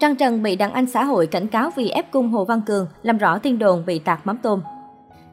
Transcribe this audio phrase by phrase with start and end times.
[0.00, 2.86] Trang Trần bị đàn anh xã hội cảnh cáo vì ép cung Hồ Văn Cường,
[3.02, 4.62] làm rõ tin đồn bị tạt mắm tôm.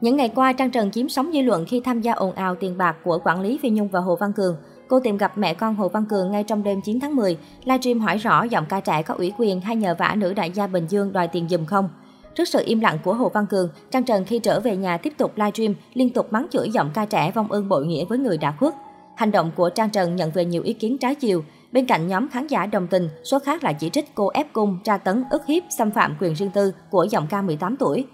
[0.00, 2.78] Những ngày qua, Trang Trần chiếm sóng dư luận khi tham gia ồn ào tiền
[2.78, 4.56] bạc của quản lý Phi Nhung và Hồ Văn Cường.
[4.88, 8.00] Cô tìm gặp mẹ con Hồ Văn Cường ngay trong đêm 9 tháng 10, livestream
[8.00, 10.86] hỏi rõ giọng ca trẻ có ủy quyền hay nhờ vả nữ đại gia Bình
[10.88, 11.88] Dương đòi tiền giùm không.
[12.34, 15.12] Trước sự im lặng của Hồ Văn Cường, Trang Trần khi trở về nhà tiếp
[15.18, 18.38] tục livestream liên tục mắng chửi giọng ca trẻ vong ơn bội nghĩa với người
[18.38, 18.74] đã khuất.
[19.14, 21.42] Hành động của Trang Trần nhận về nhiều ý kiến trái chiều.
[21.72, 24.78] Bên cạnh nhóm khán giả đồng tình, số khác lại chỉ trích cô ép cung,
[24.84, 28.06] tra tấn, ức hiếp, xâm phạm quyền riêng tư của giọng ca 18 tuổi.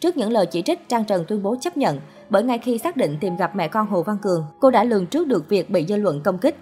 [0.00, 2.96] Trước những lời chỉ trích, Trang Trần tuyên bố chấp nhận, bởi ngay khi xác
[2.96, 5.86] định tìm gặp mẹ con Hồ Văn Cường, cô đã lường trước được việc bị
[5.86, 6.56] dư luận công kích.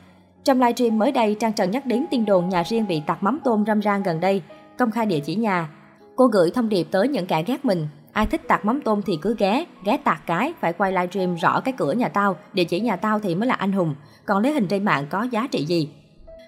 [0.44, 3.38] Trong livestream mới đây, Trang Trần nhắc đến tin đồn nhà riêng bị tạt mắm
[3.44, 4.42] tôm râm ran gần đây,
[4.78, 5.68] công khai địa chỉ nhà.
[6.16, 9.18] Cô gửi thông điệp tới những kẻ ghét mình, ai thích tạt mắm tôm thì
[9.22, 12.80] cứ ghé, ghé tạt cái, phải quay livestream rõ cái cửa nhà tao, địa chỉ
[12.80, 13.94] nhà tao thì mới là anh hùng,
[14.26, 15.88] còn lấy hình trên mạng có giá trị gì.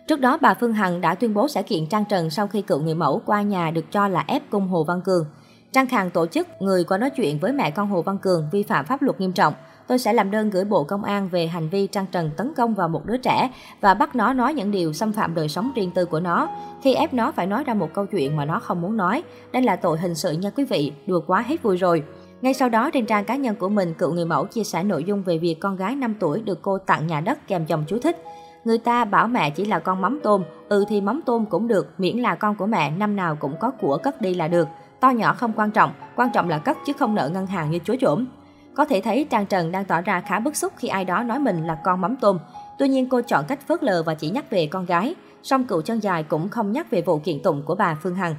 [0.07, 2.81] Trước đó, bà Phương Hằng đã tuyên bố sẽ kiện Trang Trần sau khi cựu
[2.81, 5.27] người mẫu qua nhà được cho là ép cung Hồ Văn Cường.
[5.73, 8.63] Trang Khang tổ chức người qua nói chuyện với mẹ con Hồ Văn Cường vi
[8.63, 9.55] phạm pháp luật nghiêm trọng.
[9.87, 12.75] Tôi sẽ làm đơn gửi Bộ Công an về hành vi Trang Trần tấn công
[12.75, 13.51] vào một đứa trẻ
[13.81, 16.49] và bắt nó nói những điều xâm phạm đời sống riêng tư của nó,
[16.83, 19.23] khi ép nó phải nói ra một câu chuyện mà nó không muốn nói.
[19.53, 22.03] Đây là tội hình sự nha quý vị, đùa quá hết vui rồi.
[22.43, 25.05] Ngay sau đó, trên trang cá nhân của mình, cựu người mẫu chia sẻ nội
[25.05, 27.99] dung về việc con gái 5 tuổi được cô tặng nhà đất kèm dòng chú
[27.99, 28.25] thích.
[28.65, 31.95] Người ta bảo mẹ chỉ là con mắm tôm, ừ thì mắm tôm cũng được,
[31.99, 34.69] miễn là con của mẹ năm nào cũng có của cất đi là được.
[35.01, 37.79] To nhỏ không quan trọng, quan trọng là cất chứ không nợ ngân hàng như
[37.85, 38.27] chúa trổm.
[38.75, 41.39] Có thể thấy Trang Trần đang tỏ ra khá bức xúc khi ai đó nói
[41.39, 42.39] mình là con mắm tôm.
[42.79, 45.15] Tuy nhiên cô chọn cách phớt lờ và chỉ nhắc về con gái.
[45.43, 48.35] Song cựu chân dài cũng không nhắc về vụ kiện tụng của bà Phương Hằng.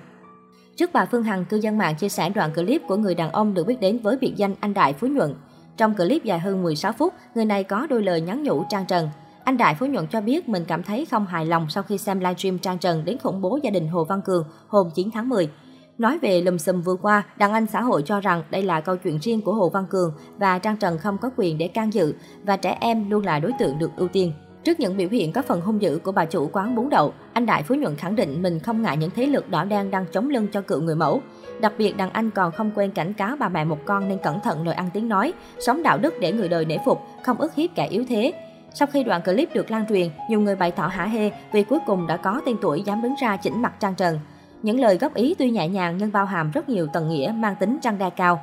[0.75, 3.53] Trước bà Phương Hằng, cư dân mạng chia sẻ đoạn clip của người đàn ông
[3.53, 5.35] được biết đến với biệt danh anh Đại Phú Nhuận.
[5.77, 9.09] Trong clip dài hơn 16 phút, người này có đôi lời nhắn nhủ Trang Trần.
[9.44, 12.19] Anh Đại Phú Nhuận cho biết mình cảm thấy không hài lòng sau khi xem
[12.19, 15.49] livestream Trang Trần đến khủng bố gia đình Hồ Văn Cường hôm 9 tháng 10.
[15.97, 18.95] Nói về lùm xùm vừa qua, đàn anh xã hội cho rằng đây là câu
[18.95, 22.14] chuyện riêng của Hồ Văn Cường và Trang Trần không có quyền để can dự
[22.43, 24.33] và trẻ em luôn là đối tượng được ưu tiên.
[24.64, 27.45] Trước những biểu hiện có phần hung dữ của bà chủ quán bún đậu, anh
[27.45, 30.30] Đại Phú Nhuận khẳng định mình không ngại những thế lực đỏ đen đang chống
[30.30, 31.21] lưng cho cựu người mẫu.
[31.61, 34.39] Đặc biệt, đàn anh còn không quên cảnh cáo bà mẹ một con nên cẩn
[34.39, 37.55] thận lời ăn tiếng nói, sống đạo đức để người đời nể phục, không ức
[37.55, 38.33] hiếp kẻ yếu thế.
[38.73, 41.80] Sau khi đoạn clip được lan truyền, nhiều người bày tỏ hả hê vì cuối
[41.86, 44.20] cùng đã có tên tuổi dám đứng ra chỉnh mặt Trang Trần.
[44.64, 47.56] Những lời góp ý tuy nhẹ nhàng nhưng bao hàm rất nhiều tầng nghĩa mang
[47.60, 48.42] tính răng đe cao.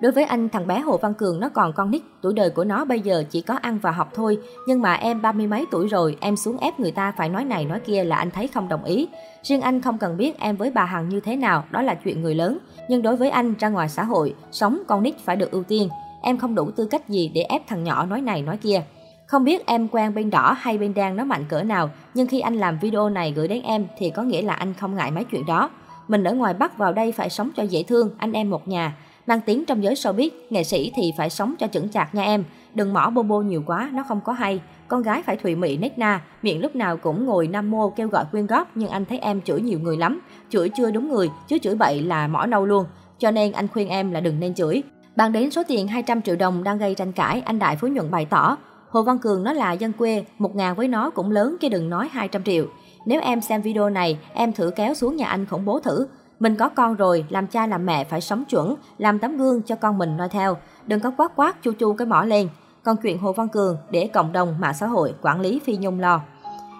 [0.00, 2.64] Đối với anh, thằng bé Hồ Văn Cường nó còn con nít, tuổi đời của
[2.64, 4.38] nó bây giờ chỉ có ăn và học thôi.
[4.66, 7.44] Nhưng mà em ba mươi mấy tuổi rồi, em xuống ép người ta phải nói
[7.44, 9.08] này nói kia là anh thấy không đồng ý.
[9.42, 12.22] Riêng anh không cần biết em với bà Hằng như thế nào, đó là chuyện
[12.22, 12.58] người lớn.
[12.88, 15.88] Nhưng đối với anh, ra ngoài xã hội, sống con nít phải được ưu tiên.
[16.22, 18.82] Em không đủ tư cách gì để ép thằng nhỏ nói này nói kia.
[19.28, 22.40] Không biết em quen bên đỏ hay bên đen nó mạnh cỡ nào, nhưng khi
[22.40, 25.24] anh làm video này gửi đến em thì có nghĩa là anh không ngại mấy
[25.24, 25.70] chuyện đó.
[26.08, 28.96] Mình ở ngoài Bắc vào đây phải sống cho dễ thương, anh em một nhà.
[29.26, 32.44] Mang tiếng trong giới showbiz, nghệ sĩ thì phải sống cho chững chạc nha em.
[32.74, 34.60] Đừng mỏ bô bô nhiều quá, nó không có hay.
[34.88, 38.08] Con gái phải thủy mị nét na, miệng lúc nào cũng ngồi nam mô kêu
[38.08, 40.20] gọi quyên góp nhưng anh thấy em chửi nhiều người lắm.
[40.50, 42.84] Chửi chưa đúng người, chứ chửi bậy là mỏ nâu luôn.
[43.18, 44.82] Cho nên anh khuyên em là đừng nên chửi.
[45.16, 48.10] Bàn đến số tiền 200 triệu đồng đang gây tranh cãi, anh Đại Phú Nhuận
[48.10, 48.56] bày tỏ,
[48.90, 51.90] Hồ Văn Cường nó là dân quê, một ngàn với nó cũng lớn chứ đừng
[51.90, 52.66] nói 200 triệu.
[53.06, 56.06] Nếu em xem video này, em thử kéo xuống nhà anh khủng bố thử.
[56.40, 59.74] Mình có con rồi, làm cha làm mẹ phải sống chuẩn, làm tấm gương cho
[59.74, 60.56] con mình noi theo.
[60.86, 62.48] Đừng có quát quát chu chu cái mỏ lên.
[62.82, 66.00] Còn chuyện Hồ Văn Cường để cộng đồng mạng xã hội quản lý Phi Nhung
[66.00, 66.20] lo.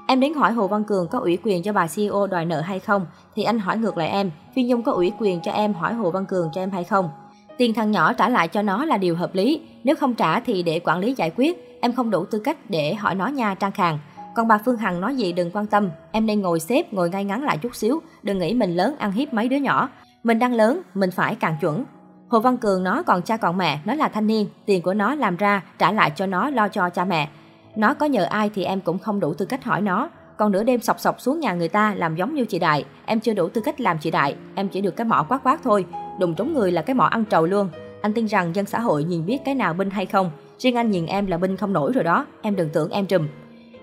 [0.09, 2.81] Em đến hỏi Hồ Văn Cường có ủy quyền cho bà CEO đòi nợ hay
[2.81, 5.95] không, thì anh hỏi ngược lại em, Phi Nhung có ủy quyền cho em hỏi
[5.95, 7.11] Hồ Văn Cường cho em hay không?
[7.59, 10.63] Tiền thằng nhỏ trả lại cho nó là điều hợp lý, nếu không trả thì
[10.63, 13.72] để quản lý giải quyết, em không đủ tư cách để hỏi nó nha Trang
[13.72, 13.99] Khàng.
[14.37, 17.25] Còn bà Phương Hằng nói gì đừng quan tâm, em nên ngồi xếp, ngồi ngay
[17.25, 19.88] ngắn lại chút xíu, đừng nghĩ mình lớn ăn hiếp mấy đứa nhỏ.
[20.22, 21.84] Mình đang lớn, mình phải càng chuẩn.
[22.28, 25.15] Hồ Văn Cường nó còn cha còn mẹ, nó là thanh niên, tiền của nó
[25.15, 27.28] làm ra, trả lại cho nó lo cho cha mẹ.
[27.77, 30.09] Nó có nhờ ai thì em cũng không đủ tư cách hỏi nó.
[30.37, 33.21] Còn nửa đêm sọc sọc xuống nhà người ta làm giống như chị Đại, em
[33.21, 35.85] chưa đủ tư cách làm chị Đại, em chỉ được cái mỏ quát quát thôi.
[36.19, 37.69] Đùng trúng người là cái mỏ ăn trầu luôn.
[38.03, 40.31] Anh tin rằng dân xã hội nhìn biết cái nào binh hay không.
[40.58, 43.28] Riêng anh nhìn em là binh không nổi rồi đó, em đừng tưởng em trùm.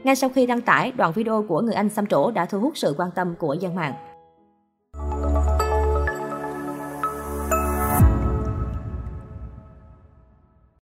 [0.04, 2.78] Ngay sau khi đăng tải, đoạn video của người anh xăm trổ đã thu hút
[2.78, 3.94] sự quan tâm của dân mạng.